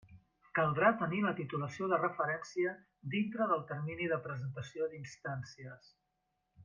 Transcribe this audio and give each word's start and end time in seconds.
Caldrà 0.59 0.87
tenir 1.01 1.19
la 1.25 1.33
titulació 1.39 1.89
de 1.91 1.99
referència 2.01 2.71
dintre 3.17 3.47
del 3.53 3.63
termini 3.73 4.09
de 4.15 4.19
presentació 4.25 4.89
d'instàncies. 4.95 5.93